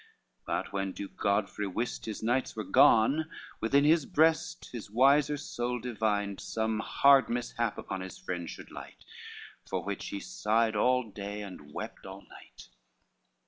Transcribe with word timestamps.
But 0.47 0.73
when 0.73 0.93
Duke 0.93 1.15
Godfrey 1.15 1.67
wist 1.67 2.05
his 2.07 2.23
knights 2.23 2.55
were 2.55 2.63
gone, 2.63 3.29
Within 3.59 3.83
his 3.83 4.07
breast 4.07 4.69
his 4.71 4.89
wiser 4.89 5.37
soul 5.37 5.79
divined 5.79 6.39
Some 6.41 6.79
hard 6.79 7.29
mishap 7.29 7.77
upon 7.77 8.01
his 8.01 8.17
friends 8.17 8.49
should 8.49 8.71
light, 8.71 9.05
For 9.69 9.83
which 9.83 10.07
he 10.07 10.19
sighed 10.19 10.75
all 10.75 11.03
day, 11.11 11.43
and 11.43 11.71
wept 11.71 12.07
all 12.07 12.23
night. 12.27 12.69